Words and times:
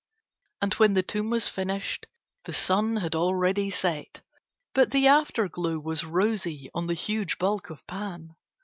And 0.63 0.73
when 0.73 0.93
the 0.93 1.03
tomb 1.03 1.29
was 1.29 1.47
finished 1.47 2.07
the 2.45 2.53
sun 2.53 2.95
had 2.95 3.13
already 3.13 3.69
set, 3.69 4.21
but 4.73 4.89
the 4.89 5.05
afterglow 5.05 5.77
was 5.77 6.03
rosy 6.05 6.71
on 6.73 6.87
the 6.87 6.95
huge 6.95 7.37
bulk 7.37 7.69
of 7.69 7.85
Pan. 7.85 8.35